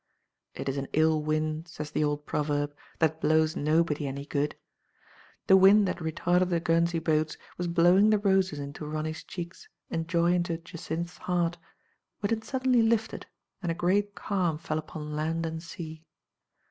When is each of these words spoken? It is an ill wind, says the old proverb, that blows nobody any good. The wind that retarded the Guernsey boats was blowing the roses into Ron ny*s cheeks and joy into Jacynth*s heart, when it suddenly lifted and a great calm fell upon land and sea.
It 0.55 0.67
is 0.67 0.77
an 0.77 0.87
ill 0.93 1.21
wind, 1.21 1.67
says 1.67 1.91
the 1.91 2.03
old 2.03 2.25
proverb, 2.25 2.75
that 2.97 3.21
blows 3.21 3.55
nobody 3.55 4.07
any 4.07 4.25
good. 4.25 4.55
The 5.45 5.55
wind 5.55 5.87
that 5.87 5.99
retarded 5.99 6.49
the 6.49 6.59
Guernsey 6.59 6.97
boats 6.97 7.37
was 7.55 7.67
blowing 7.67 8.09
the 8.09 8.17
roses 8.17 8.57
into 8.57 8.87
Ron 8.87 9.03
ny*s 9.03 9.23
cheeks 9.23 9.69
and 9.91 10.07
joy 10.07 10.33
into 10.33 10.57
Jacynth*s 10.57 11.19
heart, 11.19 11.59
when 12.19 12.33
it 12.33 12.43
suddenly 12.43 12.81
lifted 12.81 13.27
and 13.61 13.71
a 13.71 13.75
great 13.75 14.15
calm 14.15 14.57
fell 14.57 14.79
upon 14.79 15.15
land 15.15 15.45
and 15.45 15.61
sea. 15.61 16.03